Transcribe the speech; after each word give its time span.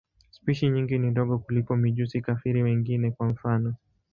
Spishi 0.31 0.69
nyingi 0.69 0.97
ni 0.97 1.09
ndogo 1.11 1.37
kuliko 1.39 1.75
mijusi-kafiri 1.75 2.63
wengine, 2.63 3.11
kwa 3.11 3.27
mfano. 3.27 3.75